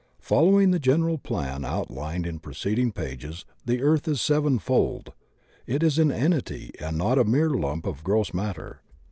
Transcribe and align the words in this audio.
Following 0.21 0.71
the 0.71 0.79
general 0.79 1.19
plan 1.19 1.63
outlined 1.63 2.25
in 2.25 2.39
preceding 2.39 2.91
pages, 2.91 3.45
the 3.67 3.83
Earth 3.83 4.07
is 4.07 4.19
sevenfold. 4.19 5.13
It 5.67 5.83
is 5.83 5.99
an 5.99 6.11
entity 6.11 6.71
and 6.79 6.97
not 6.97 7.19
a 7.19 7.23
mere 7.23 7.51
lump 7.51 7.85
of 7.85 8.03
gross 8.03 8.33
matter. 8.33 8.81